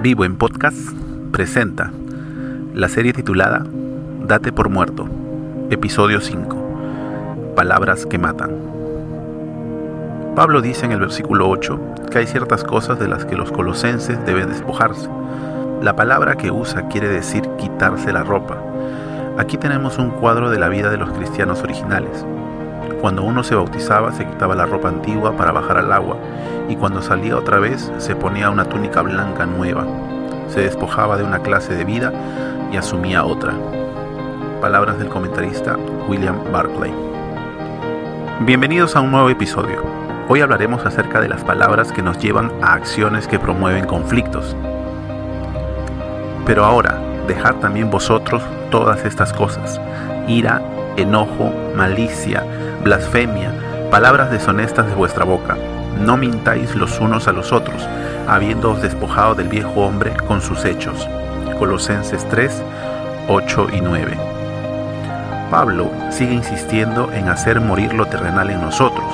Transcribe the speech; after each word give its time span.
Vivo 0.00 0.24
en 0.24 0.36
Podcast 0.36 0.78
presenta 1.32 1.90
la 2.72 2.88
serie 2.88 3.12
titulada 3.12 3.66
Date 4.28 4.52
por 4.52 4.68
muerto, 4.68 5.08
episodio 5.70 6.20
5, 6.20 7.54
Palabras 7.56 8.06
que 8.06 8.16
matan. 8.16 8.52
Pablo 10.36 10.60
dice 10.60 10.86
en 10.86 10.92
el 10.92 11.00
versículo 11.00 11.48
8 11.50 11.94
que 12.12 12.18
hay 12.18 12.26
ciertas 12.28 12.62
cosas 12.62 13.00
de 13.00 13.08
las 13.08 13.24
que 13.24 13.34
los 13.34 13.50
colosenses 13.50 14.24
deben 14.24 14.50
despojarse. 14.50 15.08
La 15.82 15.96
palabra 15.96 16.36
que 16.36 16.52
usa 16.52 16.86
quiere 16.86 17.08
decir 17.08 17.42
quitarse 17.58 18.12
la 18.12 18.22
ropa. 18.22 18.56
Aquí 19.36 19.58
tenemos 19.58 19.98
un 19.98 20.10
cuadro 20.10 20.48
de 20.48 20.60
la 20.60 20.68
vida 20.68 20.90
de 20.90 20.98
los 20.98 21.10
cristianos 21.10 21.64
originales. 21.64 22.24
Cuando 23.00 23.22
uno 23.22 23.44
se 23.44 23.54
bautizaba 23.54 24.10
se 24.10 24.26
quitaba 24.26 24.56
la 24.56 24.66
ropa 24.66 24.88
antigua 24.88 25.36
para 25.36 25.52
bajar 25.52 25.78
al 25.78 25.92
agua 25.92 26.16
y 26.68 26.74
cuando 26.74 27.00
salía 27.00 27.36
otra 27.36 27.60
vez 27.60 27.92
se 27.98 28.16
ponía 28.16 28.50
una 28.50 28.64
túnica 28.64 29.02
blanca 29.02 29.46
nueva. 29.46 29.86
Se 30.48 30.62
despojaba 30.62 31.16
de 31.16 31.22
una 31.22 31.38
clase 31.38 31.76
de 31.76 31.84
vida 31.84 32.12
y 32.72 32.76
asumía 32.76 33.24
otra. 33.24 33.54
Palabras 34.60 34.98
del 34.98 35.08
comentarista 35.08 35.76
William 36.08 36.38
Barclay. 36.50 36.92
Bienvenidos 38.40 38.96
a 38.96 39.00
un 39.00 39.12
nuevo 39.12 39.30
episodio. 39.30 39.84
Hoy 40.28 40.40
hablaremos 40.40 40.84
acerca 40.84 41.20
de 41.20 41.28
las 41.28 41.44
palabras 41.44 41.92
que 41.92 42.02
nos 42.02 42.18
llevan 42.18 42.50
a 42.62 42.72
acciones 42.72 43.28
que 43.28 43.38
promueven 43.38 43.86
conflictos. 43.86 44.56
Pero 46.44 46.64
ahora, 46.64 46.98
dejad 47.28 47.54
también 47.56 47.90
vosotros 47.90 48.42
todas 48.72 49.04
estas 49.04 49.32
cosas, 49.32 49.80
ira, 50.26 50.60
enojo, 51.00 51.52
malicia, 51.74 52.44
blasfemia, 52.82 53.52
palabras 53.90 54.30
deshonestas 54.30 54.86
de 54.86 54.94
vuestra 54.94 55.24
boca. 55.24 55.56
No 56.00 56.16
mintáis 56.16 56.74
los 56.74 57.00
unos 57.00 57.28
a 57.28 57.32
los 57.32 57.52
otros, 57.52 57.86
habiéndoos 58.26 58.82
despojado 58.82 59.34
del 59.34 59.48
viejo 59.48 59.80
hombre 59.80 60.12
con 60.26 60.40
sus 60.40 60.64
hechos. 60.64 61.08
Colosenses 61.58 62.28
3, 62.28 62.62
8 63.28 63.68
y 63.72 63.80
9. 63.80 64.16
Pablo 65.50 65.90
sigue 66.10 66.34
insistiendo 66.34 67.10
en 67.12 67.28
hacer 67.28 67.60
morir 67.60 67.94
lo 67.94 68.06
terrenal 68.06 68.50
en 68.50 68.60
nosotros. 68.60 69.06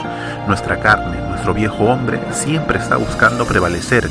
Nuestra 0.48 0.80
carne, 0.80 1.16
nuestro 1.28 1.54
viejo 1.54 1.84
hombre, 1.84 2.20
siempre 2.32 2.78
está 2.78 2.96
buscando 2.96 3.46
prevalecer. 3.46 4.08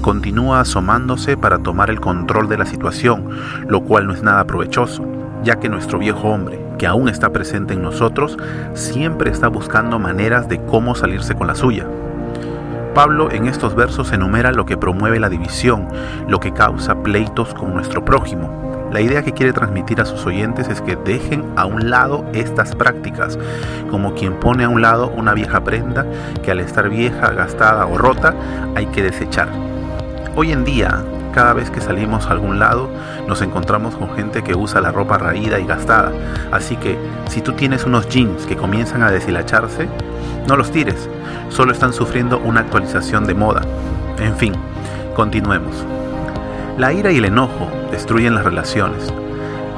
Continúa 0.00 0.60
asomándose 0.60 1.36
para 1.36 1.58
tomar 1.58 1.90
el 1.90 2.00
control 2.00 2.48
de 2.48 2.58
la 2.58 2.66
situación, 2.66 3.28
lo 3.66 3.82
cual 3.82 4.06
no 4.06 4.14
es 4.14 4.22
nada 4.22 4.44
provechoso, 4.46 5.04
ya 5.42 5.56
que 5.56 5.68
nuestro 5.68 5.98
viejo 5.98 6.28
hombre, 6.28 6.63
que 6.78 6.86
aún 6.86 7.08
está 7.08 7.30
presente 7.30 7.74
en 7.74 7.82
nosotros, 7.82 8.36
siempre 8.74 9.30
está 9.30 9.48
buscando 9.48 9.98
maneras 9.98 10.48
de 10.48 10.60
cómo 10.64 10.94
salirse 10.94 11.34
con 11.34 11.46
la 11.46 11.54
suya. 11.54 11.86
Pablo 12.94 13.30
en 13.32 13.46
estos 13.46 13.74
versos 13.74 14.12
enumera 14.12 14.52
lo 14.52 14.66
que 14.66 14.76
promueve 14.76 15.18
la 15.18 15.28
división, 15.28 15.88
lo 16.28 16.38
que 16.38 16.52
causa 16.52 17.02
pleitos 17.02 17.52
con 17.52 17.74
nuestro 17.74 18.04
prójimo. 18.04 18.64
La 18.92 19.00
idea 19.00 19.24
que 19.24 19.32
quiere 19.32 19.52
transmitir 19.52 20.00
a 20.00 20.04
sus 20.04 20.24
oyentes 20.24 20.68
es 20.68 20.80
que 20.80 20.94
dejen 20.94 21.44
a 21.56 21.66
un 21.66 21.90
lado 21.90 22.24
estas 22.32 22.76
prácticas, 22.76 23.36
como 23.90 24.14
quien 24.14 24.34
pone 24.34 24.62
a 24.62 24.68
un 24.68 24.82
lado 24.82 25.08
una 25.08 25.34
vieja 25.34 25.64
prenda 25.64 26.06
que 26.44 26.52
al 26.52 26.60
estar 26.60 26.88
vieja, 26.88 27.32
gastada 27.32 27.86
o 27.86 27.98
rota 27.98 28.34
hay 28.76 28.86
que 28.86 29.02
desechar. 29.02 29.48
Hoy 30.36 30.52
en 30.52 30.64
día, 30.64 31.02
cada 31.34 31.52
vez 31.52 31.68
que 31.68 31.80
salimos 31.80 32.26
a 32.26 32.30
algún 32.30 32.60
lado, 32.60 32.88
nos 33.26 33.42
encontramos 33.42 33.96
con 33.96 34.14
gente 34.14 34.42
que 34.42 34.54
usa 34.54 34.80
la 34.80 34.92
ropa 34.92 35.18
raída 35.18 35.58
y 35.58 35.66
gastada. 35.66 36.12
Así 36.52 36.76
que 36.76 36.96
si 37.28 37.40
tú 37.40 37.52
tienes 37.52 37.84
unos 37.84 38.08
jeans 38.08 38.46
que 38.46 38.56
comienzan 38.56 39.02
a 39.02 39.10
deshilacharse, 39.10 39.88
no 40.46 40.56
los 40.56 40.70
tires, 40.70 41.08
solo 41.48 41.72
están 41.72 41.92
sufriendo 41.92 42.38
una 42.38 42.60
actualización 42.60 43.24
de 43.24 43.34
moda. 43.34 43.62
En 44.20 44.36
fin, 44.36 44.54
continuemos. 45.16 45.84
La 46.78 46.92
ira 46.92 47.10
y 47.10 47.18
el 47.18 47.24
enojo 47.24 47.68
destruyen 47.90 48.36
las 48.36 48.44
relaciones. 48.44 49.12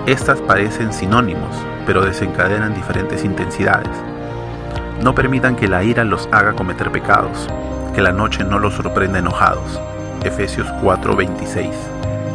Estas 0.05 0.41
parecen 0.43 0.93
sinónimos, 0.93 1.57
pero 1.87 2.05
desencadenan 2.05 2.75
diferentes 2.75 3.25
intensidades. 3.25 3.97
No 5.03 5.15
permitan 5.15 5.57
que 5.57 5.69
la 5.69 5.83
ira 5.83 6.05
los 6.05 6.29
haga 6.33 6.53
cometer 6.53 6.93
pecados, 6.93 7.49
que 7.95 8.03
la 8.03 8.13
noche 8.13 8.45
no 8.45 8.59
los 8.59 8.75
sorprenda 8.75 9.19
enojados. 9.19 9.81
Efesios 10.25 10.67
4:26. 10.83 11.71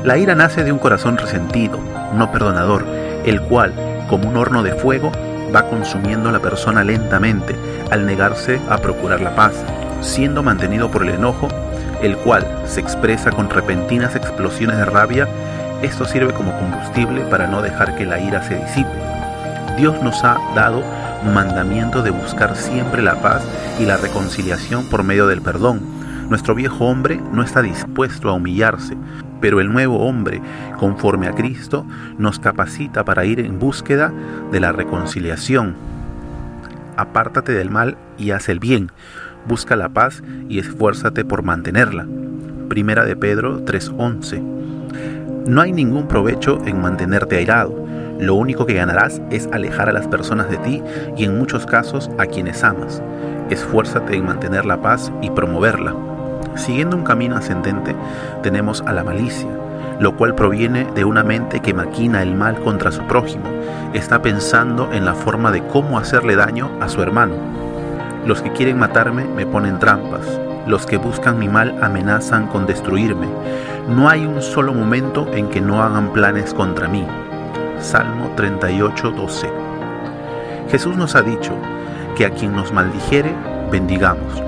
La 0.04 0.18
ira 0.18 0.36
nace 0.36 0.64
de 0.64 0.72
un 0.72 0.80
corazón 0.80 1.18
resentido, 1.18 1.80
no 2.16 2.32
perdonador, 2.32 2.86
el 3.26 3.42
cual, 3.42 3.74
como 4.10 4.28
un 4.30 4.38
horno 4.38 4.64
de 4.64 4.74
fuego, 4.74 5.12
va 5.54 5.68
consumiendo 5.68 6.30
a 6.30 6.32
la 6.32 6.40
persona 6.40 6.84
lentamente 6.84 7.56
al 7.92 8.06
negarse 8.06 8.60
a 8.70 8.78
procurar 8.78 9.22
la 9.22 9.36
paz, 9.36 9.54
siendo 10.02 10.44
mantenido 10.44 10.90
por 10.90 11.04
el 11.04 11.10
enojo, 11.10 11.48
el 12.02 12.18
cual 12.18 12.46
se 12.66 12.80
expresa 12.80 13.32
con 13.32 13.50
repentinas 13.50 14.16
explosiones 14.16 14.78
de 14.78 14.86
rabia, 14.86 15.28
esto 15.82 16.06
sirve 16.06 16.34
como 16.34 16.58
combustible 16.58 17.22
para 17.22 17.48
no 17.48 17.62
dejar 17.62 17.96
que 17.96 18.06
la 18.06 18.20
ira 18.20 18.44
se 18.44 18.56
disipe. 18.56 18.90
Dios 19.78 20.02
nos 20.02 20.24
ha 20.24 20.38
dado 20.56 20.84
mandamiento 21.34 22.02
de 22.02 22.12
buscar 22.12 22.56
siempre 22.56 23.02
la 23.02 23.16
paz 23.16 23.44
y 23.80 23.86
la 23.86 23.98
reconciliación 23.98 24.86
por 24.90 25.04
medio 25.04 25.28
del 25.28 25.42
perdón. 25.42 25.82
Nuestro 26.32 26.56
viejo 26.56 26.86
hombre 26.86 27.20
no 27.34 27.44
está 27.44 27.62
dispuesto 27.62 28.30
a 28.30 28.34
humillarse, 28.34 28.96
pero 29.42 29.60
el 29.60 29.70
nuevo 29.70 30.08
hombre, 30.08 30.42
conforme 30.80 31.28
a 31.28 31.34
Cristo, 31.34 31.86
nos 32.18 32.40
capacita 32.40 33.04
para 33.04 33.26
ir 33.26 33.42
en 33.42 33.60
búsqueda 33.60 34.14
de 34.50 34.62
la 34.62 34.72
reconciliación. 34.72 35.76
Apártate 36.96 37.52
del 37.52 37.70
mal 37.70 37.98
y 38.18 38.32
haz 38.32 38.48
el 38.48 38.60
bien. 38.60 38.94
Busca 39.46 39.76
la 39.76 39.90
paz 39.90 40.24
y 40.48 40.60
esfuérzate 40.60 41.26
por 41.26 41.44
mantenerla. 41.44 42.08
Primera 42.70 43.04
de 43.04 43.18
Pedro 43.18 43.66
3:11. 43.66 44.42
No 45.48 45.60
hay 45.60 45.74
ningún 45.74 46.08
provecho 46.08 46.62
en 46.66 46.82
mantenerte 46.82 47.36
airado. 47.36 47.76
Lo 48.22 48.36
único 48.36 48.66
que 48.66 48.76
ganarás 48.76 49.22
es 49.32 49.50
alejar 49.52 49.90
a 49.90 49.94
las 49.94 50.08
personas 50.08 50.50
de 50.50 50.56
ti 50.60 50.82
y 51.18 51.26
en 51.26 51.38
muchos 51.38 51.66
casos 51.66 52.10
a 52.18 52.26
quienes 52.26 52.64
amas. 52.64 53.04
Esfuérzate 53.50 54.16
en 54.16 54.24
mantener 54.24 54.64
la 54.64 54.82
paz 54.82 55.12
y 55.22 55.30
promoverla. 55.30 55.94
Siguiendo 56.56 56.98
un 56.98 57.04
camino 57.04 57.38
ascendente, 57.38 57.96
tenemos 58.44 58.84
a 58.86 58.94
la 58.94 59.04
malicia, 59.04 59.50
lo 60.00 60.16
cual 60.16 60.36
proviene 60.36 60.86
de 60.96 61.06
una 61.06 61.24
mente 61.24 61.62
que 61.62 61.74
maquina 61.74 62.22
el 62.22 62.36
mal 62.36 62.60
contra 62.60 62.92
su 62.92 63.02
prójimo. 63.04 63.46
Está 63.94 64.22
pensando 64.22 64.92
en 64.92 65.06
la 65.06 65.14
forma 65.14 65.52
de 65.52 65.64
cómo 65.68 65.98
hacerle 65.98 66.36
daño 66.36 66.70
a 66.82 66.90
su 66.90 67.02
hermano. 67.02 67.36
Los 68.26 68.42
que 68.42 68.52
quieren 68.52 68.78
matarme 68.78 69.26
me 69.26 69.46
ponen 69.46 69.80
trampas. 69.80 70.40
Los 70.68 70.86
que 70.86 70.98
buscan 70.98 71.40
mi 71.40 71.50
mal 71.50 71.76
amenazan 71.82 72.48
con 72.48 72.68
destruirme. 72.68 73.28
No 73.90 74.10
hay 74.10 74.26
un 74.26 74.42
solo 74.42 74.74
momento 74.74 75.28
en 75.34 75.50
que 75.50 75.62
no 75.62 75.82
hagan 75.82 76.14
planes 76.14 76.54
contra 76.54 76.88
mí. 76.88 77.08
Salmo 77.80 78.32
38, 78.36 79.12
12. 79.12 79.50
Jesús 80.70 80.96
nos 80.96 81.16
ha 81.16 81.22
dicho 81.22 81.54
que 82.16 82.26
a 82.26 82.30
quien 82.30 82.56
nos 82.56 82.72
maldijere, 82.72 83.34
bendigamos. 83.72 84.42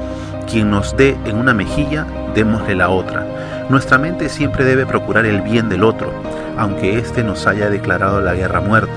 Quien 0.50 0.70
nos 0.70 0.96
dé 0.96 1.18
en 1.26 1.38
una 1.38 1.54
mejilla, 1.54 2.06
démosle 2.36 2.76
la 2.76 2.90
otra. 2.90 3.26
Nuestra 3.70 3.98
mente 3.98 4.30
siempre 4.30 4.66
debe 4.66 4.86
procurar 4.86 5.26
el 5.26 5.42
bien 5.42 5.70
del 5.70 5.84
otro, 5.84 6.12
aunque 6.58 7.00
éste 7.00 7.24
nos 7.24 7.48
haya 7.48 7.70
declarado 7.70 8.22
la 8.22 8.34
guerra 8.34 8.60
a 8.60 8.62
muerte. 8.62 8.94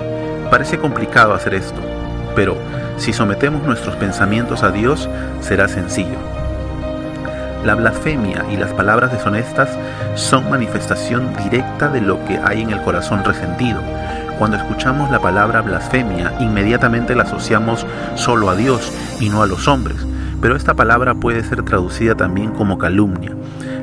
Parece 0.51 0.79
complicado 0.79 1.35
hacer 1.35 1.55
esto, 1.55 1.81
pero 2.35 2.57
si 2.97 3.13
sometemos 3.13 3.63
nuestros 3.63 3.97
pensamientos 3.97 4.63
a 4.63 4.71
Dios, 4.71 5.09
será 5.41 5.69
sencillo. 5.69 6.19
La 7.65 7.75
blasfemia 7.75 8.45
y 8.51 8.57
las 8.57 8.73
palabras 8.73 9.13
deshonestas 9.13 9.71
son 10.15 10.49
manifestación 10.49 11.35
directa 11.37 11.89
de 11.89 12.01
lo 12.01 12.25
que 12.25 12.39
hay 12.39 12.63
en 12.63 12.71
el 12.71 12.81
corazón 12.83 13.25
resentido. 13.25 13.81
Cuando 14.39 14.57
escuchamos 14.57 15.11
la 15.11 15.19
palabra 15.19 15.63
blasfemia, 15.63 16.35
inmediatamente 16.39 17.15
la 17.15 17.25
asociamos 17.25 17.85
solo 18.15 18.51
a 18.51 18.57
Dios 18.57 18.93
y 19.19 19.31
no 19.31 19.43
a 19.43 19.47
los 19.47 19.67
hombres. 19.67 20.07
Pero 20.41 20.57
esta 20.57 20.75
palabra 20.75 21.15
puede 21.15 21.43
ser 21.43 21.63
traducida 21.63 22.15
también 22.15 22.51
como 22.51 22.79
calumnia, 22.79 23.33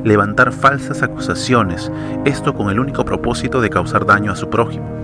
levantar 0.04 0.52
falsas 0.52 1.02
acusaciones, 1.02 1.90
esto 2.24 2.54
con 2.54 2.70
el 2.70 2.78
único 2.78 3.04
propósito 3.04 3.60
de 3.60 3.70
causar 3.70 4.06
daño 4.06 4.32
a 4.32 4.36
su 4.36 4.48
prójimo. 4.50 4.94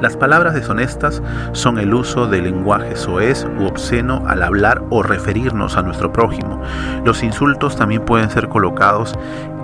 Las 0.00 0.16
palabras 0.16 0.54
deshonestas 0.54 1.22
son 1.52 1.78
el 1.78 1.92
uso 1.92 2.26
del 2.26 2.44
lenguaje 2.44 2.96
soez 2.96 3.46
u 3.58 3.66
obsceno 3.66 4.24
al 4.26 4.42
hablar 4.42 4.82
o 4.88 5.02
referirnos 5.02 5.76
a 5.76 5.82
nuestro 5.82 6.10
prójimo. 6.10 6.62
Los 7.04 7.22
insultos 7.22 7.76
también 7.76 8.06
pueden 8.06 8.30
ser 8.30 8.48
colocados 8.48 9.14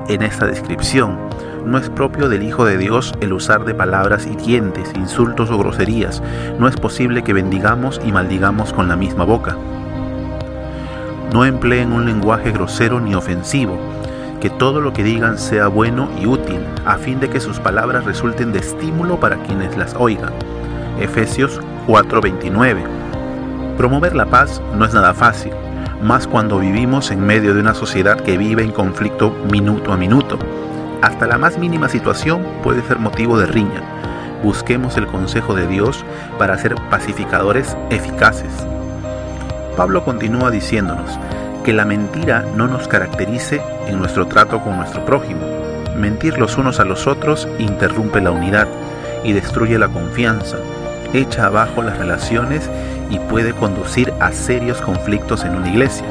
en 0.08 0.22
esta 0.22 0.46
descripción. 0.46 1.16
No 1.64 1.78
es 1.78 1.88
propio 1.88 2.28
del 2.28 2.42
Hijo 2.42 2.66
de 2.66 2.76
Dios 2.76 3.14
el 3.22 3.32
usar 3.32 3.64
de 3.64 3.74
palabras 3.74 4.26
hirientes, 4.26 4.92
insultos 4.94 5.50
o 5.50 5.56
groserías. 5.56 6.22
No 6.58 6.68
es 6.68 6.76
posible 6.76 7.24
que 7.24 7.32
bendigamos 7.32 7.98
y 8.04 8.12
maldigamos 8.12 8.74
con 8.74 8.88
la 8.88 8.96
misma 8.96 9.24
boca. 9.24 9.56
No 11.32 11.44
empleen 11.44 11.92
un 11.92 12.06
lenguaje 12.06 12.52
grosero 12.52 13.00
ni 13.00 13.14
ofensivo 13.14 13.78
que 14.40 14.50
todo 14.50 14.80
lo 14.80 14.92
que 14.92 15.02
digan 15.02 15.38
sea 15.38 15.68
bueno 15.68 16.08
y 16.20 16.26
útil, 16.26 16.60
a 16.84 16.98
fin 16.98 17.20
de 17.20 17.28
que 17.28 17.40
sus 17.40 17.58
palabras 17.58 18.04
resulten 18.04 18.52
de 18.52 18.58
estímulo 18.58 19.18
para 19.18 19.36
quienes 19.38 19.76
las 19.76 19.94
oigan. 19.94 20.32
Efesios 21.00 21.60
4:29. 21.86 22.84
Promover 23.76 24.14
la 24.14 24.26
paz 24.26 24.60
no 24.76 24.84
es 24.84 24.94
nada 24.94 25.14
fácil, 25.14 25.52
más 26.02 26.26
cuando 26.26 26.58
vivimos 26.58 27.10
en 27.10 27.24
medio 27.24 27.54
de 27.54 27.60
una 27.60 27.74
sociedad 27.74 28.20
que 28.20 28.38
vive 28.38 28.62
en 28.62 28.72
conflicto 28.72 29.30
minuto 29.50 29.92
a 29.92 29.96
minuto. 29.96 30.38
Hasta 31.02 31.26
la 31.26 31.38
más 31.38 31.58
mínima 31.58 31.88
situación 31.88 32.46
puede 32.62 32.82
ser 32.82 32.98
motivo 32.98 33.38
de 33.38 33.46
riña. 33.46 33.82
Busquemos 34.42 34.96
el 34.96 35.06
consejo 35.06 35.54
de 35.54 35.66
Dios 35.66 36.04
para 36.38 36.58
ser 36.58 36.74
pacificadores 36.90 37.76
eficaces. 37.90 38.66
Pablo 39.76 40.04
continúa 40.04 40.50
diciéndonos 40.50 41.18
que 41.62 41.74
la 41.74 41.84
mentira 41.84 42.46
no 42.56 42.66
nos 42.66 42.88
caracterice 42.88 43.60
en 43.86 43.98
nuestro 43.98 44.26
trato 44.26 44.62
con 44.62 44.78
nuestro 44.78 45.04
prójimo. 45.04 45.42
Mentir 45.96 46.38
los 46.38 46.56
unos 46.56 46.80
a 46.80 46.84
los 46.84 47.06
otros 47.06 47.46
interrumpe 47.58 48.22
la 48.22 48.30
unidad 48.30 48.68
y 49.22 49.32
destruye 49.32 49.78
la 49.78 49.88
confianza, 49.88 50.56
echa 51.12 51.46
abajo 51.46 51.82
las 51.82 51.98
relaciones 51.98 52.70
y 53.10 53.18
puede 53.18 53.52
conducir 53.52 54.12
a 54.18 54.32
serios 54.32 54.80
conflictos 54.80 55.44
en 55.44 55.54
una 55.54 55.68
iglesia. 55.68 56.06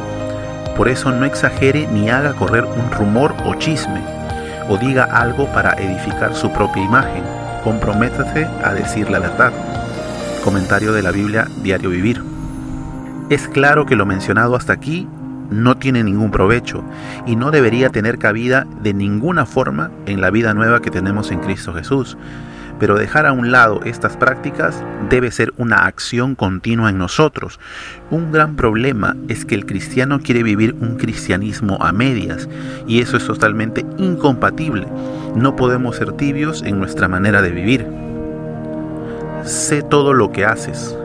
Por 0.78 0.88
eso 0.88 1.12
no 1.12 1.26
exagere 1.26 1.88
ni 1.88 2.10
haga 2.10 2.34
correr 2.34 2.66
un 2.66 2.92
rumor 2.92 3.34
o 3.46 3.56
chisme, 3.56 4.02
o 4.70 4.78
diga 4.78 5.06
algo 5.06 5.48
para 5.48 5.74
edificar 5.74 6.36
su 6.36 6.52
propia 6.52 6.84
imagen. 6.84 7.24
Comprométase 7.64 8.48
a 8.64 8.74
decir 8.74 9.10
la 9.10 9.20
verdad. 9.20 9.52
Comentario 10.44 10.94
de 10.94 11.02
la 11.02 11.12
Biblia 11.12 11.48
Diario 11.64 11.90
Vivir. 11.90 12.35
Es 13.30 13.48
claro 13.48 13.88
que 13.88 13.96
lo 13.96 14.06
mencionado 14.06 14.56
hasta 14.56 14.74
aquí 14.74 15.08
no 15.50 15.78
tiene 15.78 16.04
ningún 16.04 16.30
provecho 16.30 16.84
y 17.26 17.36
no 17.36 17.50
debería 17.50 17.90
tener 17.90 18.20
cabida 18.20 18.68
de 18.84 18.94
ninguna 18.94 19.48
forma 19.48 19.90
en 20.06 20.22
la 20.22 20.30
vida 20.30 20.54
nueva 20.54 20.82
que 20.82 20.92
tenemos 20.92 21.32
en 21.32 21.40
Cristo 21.40 21.74
Jesús. 21.74 22.18
Pero 22.80 22.96
dejar 22.96 23.26
a 23.26 23.32
un 23.32 23.52
lado 23.52 23.80
estas 23.84 24.16
prácticas 24.16 24.84
debe 25.10 25.32
ser 25.32 25.54
una 25.58 25.86
acción 25.86 26.36
continua 26.36 26.92
en 26.92 27.00
nosotros. 27.00 27.60
Un 28.12 28.32
gran 28.32 28.56
problema 28.56 29.16
es 29.28 29.44
que 29.44 29.56
el 29.56 29.66
cristiano 29.66 30.20
quiere 30.20 30.44
vivir 30.44 30.76
un 30.80 30.98
cristianismo 30.98 31.78
a 31.82 31.92
medias 31.94 32.48
y 32.86 33.00
eso 33.00 33.18
es 33.18 33.26
totalmente 33.26 33.86
incompatible. 33.98 34.86
No 35.36 35.56
podemos 35.56 35.96
ser 35.96 36.12
tibios 36.12 36.62
en 36.62 36.78
nuestra 36.78 37.08
manera 37.08 37.42
de 37.42 37.50
vivir. 37.50 37.88
Sé 39.46 39.82
todo 39.82 40.14
lo 40.14 40.32
que 40.32 40.46
haces. 40.46 40.96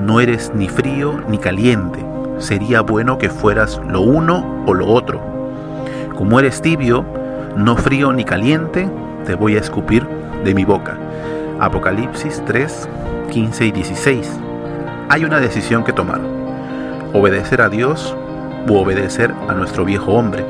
No 0.00 0.18
eres 0.18 0.52
ni 0.54 0.68
frío 0.68 1.20
ni 1.28 1.36
caliente. 1.36 2.04
Sería 2.38 2.80
bueno 2.80 3.18
que 3.18 3.28
fueras 3.28 3.80
lo 3.86 4.00
uno 4.00 4.64
o 4.66 4.72
lo 4.72 4.86
otro. 4.86 5.20
Como 6.16 6.40
eres 6.40 6.62
tibio, 6.62 7.04
no 7.56 7.76
frío 7.76 8.12
ni 8.12 8.24
caliente, 8.24 8.88
te 9.26 9.34
voy 9.34 9.56
a 9.56 9.60
escupir 9.60 10.06
de 10.42 10.54
mi 10.54 10.64
boca. 10.64 10.96
Apocalipsis 11.60 12.42
3, 12.46 12.88
15 13.30 13.66
y 13.66 13.72
16. 13.72 14.40
Hay 15.10 15.24
una 15.24 15.38
decisión 15.38 15.84
que 15.84 15.92
tomar. 15.92 16.20
Obedecer 17.12 17.60
a 17.60 17.68
Dios 17.68 18.16
u 18.68 18.76
obedecer 18.76 19.34
a 19.48 19.52
nuestro 19.52 19.84
viejo 19.84 20.12
hombre. 20.12 20.46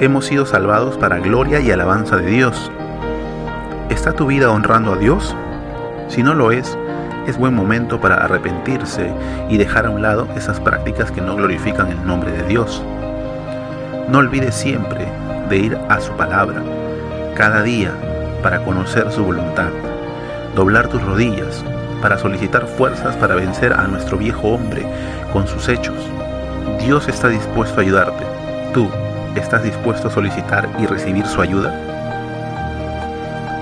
Hemos 0.00 0.26
sido 0.26 0.44
salvados 0.44 0.98
para 0.98 1.18
gloria 1.18 1.60
y 1.60 1.70
alabanza 1.70 2.18
de 2.18 2.26
Dios. 2.26 2.70
¿Está 3.88 4.12
tu 4.12 4.26
vida 4.26 4.50
honrando 4.50 4.92
a 4.92 4.96
Dios? 4.96 5.34
Si 6.08 6.22
no 6.22 6.34
lo 6.34 6.52
es, 6.52 6.76
es 7.26 7.38
buen 7.38 7.54
momento 7.54 8.00
para 8.00 8.16
arrepentirse 8.16 9.12
y 9.48 9.56
dejar 9.56 9.86
a 9.86 9.90
un 9.90 10.02
lado 10.02 10.28
esas 10.36 10.60
prácticas 10.60 11.10
que 11.10 11.20
no 11.20 11.36
glorifican 11.36 11.90
el 11.90 12.06
nombre 12.06 12.32
de 12.32 12.42
Dios. 12.44 12.82
No 14.08 14.18
olvides 14.18 14.54
siempre 14.54 15.06
de 15.48 15.56
ir 15.56 15.78
a 15.88 16.00
su 16.00 16.12
palabra, 16.12 16.62
cada 17.34 17.62
día 17.62 17.92
para 18.42 18.62
conocer 18.64 19.10
su 19.12 19.24
voluntad, 19.24 19.70
doblar 20.54 20.88
tus 20.88 21.02
rodillas 21.02 21.64
para 22.00 22.18
solicitar 22.18 22.66
fuerzas 22.66 23.16
para 23.16 23.34
vencer 23.34 23.72
a 23.72 23.86
nuestro 23.86 24.16
viejo 24.16 24.48
hombre 24.48 24.84
con 25.32 25.46
sus 25.46 25.68
hechos. 25.68 25.96
Dios 26.80 27.08
está 27.08 27.28
dispuesto 27.28 27.78
a 27.78 27.82
ayudarte. 27.82 28.24
¿Tú 28.72 28.88
estás 29.36 29.62
dispuesto 29.62 30.08
a 30.08 30.10
solicitar 30.10 30.68
y 30.78 30.86
recibir 30.86 31.26
su 31.26 31.40
ayuda? 31.42 31.74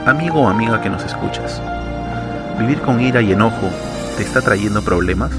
Amigo 0.06 0.42
o 0.42 0.48
amiga 0.48 0.80
que 0.80 0.88
nos 0.88 1.04
escuchas, 1.04 1.60
¿vivir 2.58 2.80
con 2.80 3.00
ira 3.00 3.22
y 3.22 3.32
enojo 3.32 3.68
te 4.16 4.22
está 4.22 4.40
trayendo 4.40 4.82
problemas? 4.82 5.30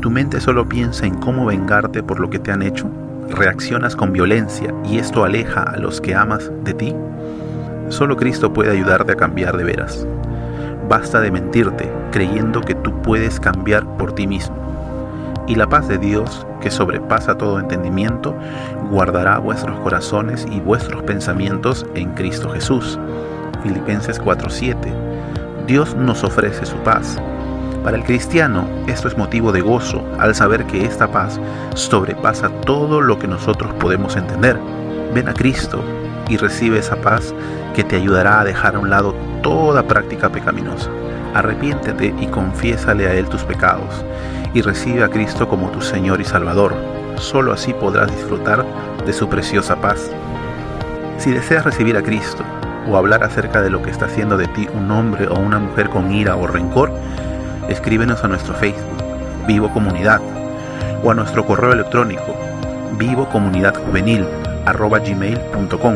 ¿Tu 0.00 0.10
mente 0.10 0.40
solo 0.40 0.68
piensa 0.68 1.06
en 1.06 1.14
cómo 1.14 1.46
vengarte 1.46 2.02
por 2.02 2.20
lo 2.20 2.28
que 2.28 2.38
te 2.38 2.50
han 2.50 2.62
hecho? 2.62 2.88
¿Reaccionas 3.28 3.96
con 3.96 4.12
violencia 4.12 4.74
y 4.84 4.98
esto 4.98 5.24
aleja 5.24 5.62
a 5.62 5.76
los 5.78 6.00
que 6.00 6.14
amas 6.14 6.50
de 6.64 6.74
ti? 6.74 6.94
Solo 7.88 8.16
Cristo 8.16 8.52
puede 8.52 8.72
ayudarte 8.72 9.12
a 9.12 9.16
cambiar 9.16 9.56
de 9.56 9.64
veras. 9.64 10.06
Basta 10.88 11.20
de 11.20 11.30
mentirte 11.30 11.92
creyendo 12.10 12.60
que 12.60 12.74
tú 12.74 13.02
puedes 13.02 13.38
cambiar 13.38 13.84
por 13.96 14.12
ti 14.12 14.26
mismo. 14.26 14.56
Y 15.46 15.54
la 15.54 15.68
paz 15.68 15.86
de 15.86 15.98
Dios, 15.98 16.44
que 16.60 16.70
sobrepasa 16.70 17.38
todo 17.38 17.60
entendimiento, 17.60 18.34
guardará 18.90 19.38
vuestros 19.38 19.78
corazones 19.80 20.44
y 20.50 20.58
vuestros 20.58 21.04
pensamientos 21.04 21.86
en 21.94 22.10
Cristo 22.14 22.50
Jesús. 22.50 22.98
Filipenses 23.62 24.20
4:7. 24.20 25.05
Dios 25.66 25.96
nos 25.96 26.22
ofrece 26.22 26.64
su 26.64 26.76
paz. 26.76 27.18
Para 27.82 27.96
el 27.96 28.04
cristiano 28.04 28.68
esto 28.86 29.08
es 29.08 29.18
motivo 29.18 29.50
de 29.50 29.60
gozo 29.60 30.04
al 30.18 30.34
saber 30.34 30.64
que 30.66 30.84
esta 30.84 31.10
paz 31.10 31.40
sobrepasa 31.74 32.48
todo 32.60 33.00
lo 33.00 33.18
que 33.18 33.26
nosotros 33.26 33.72
podemos 33.74 34.16
entender. 34.16 34.58
Ven 35.12 35.28
a 35.28 35.34
Cristo 35.34 35.82
y 36.28 36.36
recibe 36.36 36.78
esa 36.78 36.96
paz 36.96 37.34
que 37.74 37.82
te 37.82 37.96
ayudará 37.96 38.40
a 38.40 38.44
dejar 38.44 38.76
a 38.76 38.78
un 38.78 38.90
lado 38.90 39.12
toda 39.42 39.82
práctica 39.82 40.30
pecaminosa. 40.30 40.88
Arrepiéntete 41.34 42.14
y 42.20 42.26
confiésale 42.26 43.08
a 43.08 43.14
Él 43.14 43.28
tus 43.28 43.42
pecados 43.42 44.04
y 44.54 44.62
recibe 44.62 45.02
a 45.02 45.08
Cristo 45.08 45.48
como 45.48 45.70
tu 45.70 45.80
Señor 45.80 46.20
y 46.20 46.24
Salvador. 46.24 46.74
Solo 47.16 47.52
así 47.52 47.72
podrás 47.72 48.14
disfrutar 48.14 48.64
de 49.04 49.12
su 49.12 49.28
preciosa 49.28 49.74
paz. 49.80 50.12
Si 51.18 51.32
deseas 51.32 51.64
recibir 51.64 51.96
a 51.96 52.02
Cristo 52.02 52.44
o 52.88 52.96
hablar 52.96 53.24
acerca 53.24 53.62
de 53.62 53.70
lo 53.70 53.82
que 53.82 53.90
está 53.90 54.06
haciendo 54.06 54.36
de 54.36 54.46
ti 54.48 54.68
un 54.72 54.90
hombre 54.90 55.28
o 55.28 55.38
una 55.38 55.58
mujer 55.58 55.88
con 55.88 56.12
ira 56.12 56.36
o 56.36 56.46
rencor, 56.46 56.92
escríbenos 57.68 58.22
a 58.24 58.28
nuestro 58.28 58.54
Facebook, 58.54 59.02
Vivo 59.46 59.70
Comunidad, 59.72 60.20
o 61.02 61.10
a 61.10 61.14
nuestro 61.14 61.44
correo 61.44 61.72
electrónico, 61.72 62.34
vivocomunidadjuvenil.com 62.98 65.94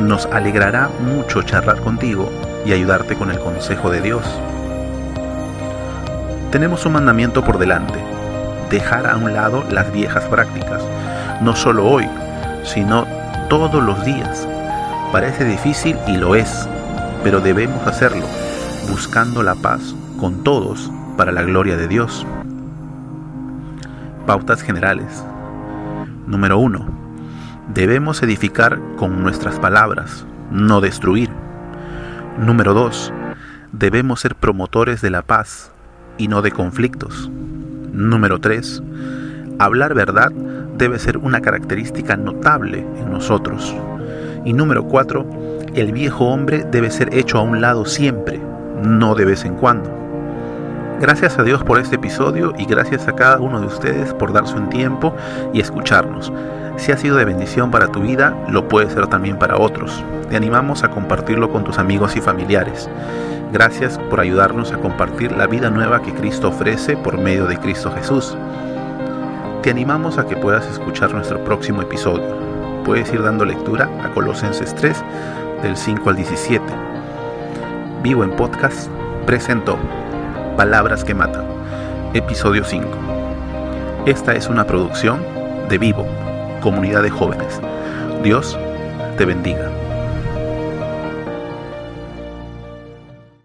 nos 0.00 0.26
alegrará 0.26 0.88
mucho 1.00 1.42
charlar 1.42 1.80
contigo 1.80 2.30
y 2.64 2.72
ayudarte 2.72 3.16
con 3.16 3.30
el 3.30 3.38
consejo 3.38 3.90
de 3.90 4.00
Dios. 4.00 4.22
Tenemos 6.50 6.84
un 6.86 6.94
mandamiento 6.94 7.44
por 7.44 7.58
delante, 7.58 7.98
dejar 8.70 9.06
a 9.06 9.16
un 9.16 9.32
lado 9.32 9.64
las 9.70 9.92
viejas 9.92 10.24
prácticas, 10.24 10.82
no 11.40 11.54
solo 11.54 11.86
hoy, 11.86 12.08
sino 12.64 13.06
todos 13.48 13.82
los 13.82 14.04
días. 14.04 14.48
Parece 15.12 15.44
difícil 15.44 15.96
y 16.06 16.16
lo 16.16 16.34
es, 16.34 16.68
pero 17.24 17.40
debemos 17.40 17.86
hacerlo, 17.86 18.26
buscando 18.88 19.42
la 19.42 19.54
paz 19.56 19.94
con 20.18 20.44
todos 20.44 20.90
para 21.16 21.32
la 21.32 21.42
gloria 21.42 21.76
de 21.76 21.88
Dios. 21.88 22.26
Pautas 24.26 24.62
generales. 24.62 25.24
Número 26.26 26.58
1 26.58 27.00
Debemos 27.74 28.20
edificar 28.24 28.80
con 28.96 29.22
nuestras 29.22 29.60
palabras, 29.60 30.26
no 30.50 30.80
destruir. 30.80 31.30
Número 32.36 32.74
2. 32.74 33.12
Debemos 33.70 34.20
ser 34.20 34.34
promotores 34.34 35.00
de 35.02 35.10
la 35.10 35.22
paz 35.22 35.70
y 36.18 36.26
no 36.26 36.42
de 36.42 36.50
conflictos. 36.50 37.30
Número 37.92 38.40
3. 38.40 38.82
Hablar 39.60 39.94
verdad 39.94 40.32
debe 40.78 40.98
ser 40.98 41.18
una 41.18 41.40
característica 41.40 42.16
notable 42.16 42.84
en 42.96 43.12
nosotros. 43.12 43.72
Y 44.44 44.52
número 44.52 44.84
4. 44.84 45.24
El 45.74 45.92
viejo 45.92 46.26
hombre 46.26 46.66
debe 46.70 46.90
ser 46.90 47.14
hecho 47.14 47.38
a 47.38 47.42
un 47.42 47.60
lado 47.60 47.84
siempre, 47.84 48.40
no 48.82 49.14
de 49.14 49.24
vez 49.24 49.44
en 49.44 49.54
cuando. 49.54 49.90
Gracias 51.00 51.38
a 51.38 51.42
Dios 51.42 51.64
por 51.64 51.78
este 51.78 51.96
episodio 51.96 52.52
y 52.58 52.66
gracias 52.66 53.08
a 53.08 53.14
cada 53.14 53.38
uno 53.38 53.60
de 53.60 53.66
ustedes 53.66 54.12
por 54.12 54.32
darse 54.32 54.54
un 54.54 54.68
tiempo 54.68 55.14
y 55.52 55.60
escucharnos. 55.60 56.30
Si 56.76 56.92
ha 56.92 56.96
sido 56.96 57.16
de 57.16 57.24
bendición 57.24 57.70
para 57.70 57.88
tu 57.88 58.00
vida, 58.00 58.36
lo 58.48 58.68
puede 58.68 58.90
ser 58.90 59.06
también 59.06 59.38
para 59.38 59.58
otros. 59.58 60.04
Te 60.28 60.36
animamos 60.36 60.82
a 60.84 60.90
compartirlo 60.90 61.50
con 61.50 61.64
tus 61.64 61.78
amigos 61.78 62.16
y 62.16 62.20
familiares. 62.20 62.88
Gracias 63.52 63.98
por 64.10 64.20
ayudarnos 64.20 64.72
a 64.72 64.78
compartir 64.78 65.32
la 65.32 65.46
vida 65.46 65.70
nueva 65.70 66.02
que 66.02 66.14
Cristo 66.14 66.48
ofrece 66.48 66.96
por 66.96 67.18
medio 67.18 67.46
de 67.46 67.58
Cristo 67.58 67.92
Jesús. 67.92 68.36
Te 69.62 69.70
animamos 69.70 70.18
a 70.18 70.26
que 70.26 70.36
puedas 70.36 70.66
escuchar 70.70 71.12
nuestro 71.12 71.42
próximo 71.44 71.82
episodio. 71.82 72.39
Puedes 72.84 73.12
ir 73.12 73.22
dando 73.22 73.44
lectura 73.44 73.88
a 74.02 74.10
Colosenses 74.10 74.74
3 74.74 75.04
del 75.62 75.76
5 75.76 76.10
al 76.10 76.16
17. 76.16 76.64
Vivo 78.02 78.24
en 78.24 78.30
podcast 78.30 78.88
presentó 79.26 79.78
Palabras 80.56 81.04
que 81.04 81.14
Matan, 81.14 81.44
episodio 82.14 82.64
5. 82.64 82.88
Esta 84.06 84.34
es 84.34 84.48
una 84.48 84.66
producción 84.66 85.24
de 85.68 85.78
Vivo 85.78 86.06
comunidad 86.60 87.02
de 87.02 87.10
jóvenes. 87.10 87.60
Dios 88.22 88.58
te 89.16 89.24
bendiga. 89.24 89.79